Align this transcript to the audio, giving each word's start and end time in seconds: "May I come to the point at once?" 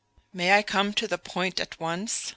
"May 0.33 0.53
I 0.57 0.63
come 0.63 0.93
to 0.95 1.07
the 1.07 1.19
point 1.19 1.59
at 1.59 1.79
once?" 1.79 2.29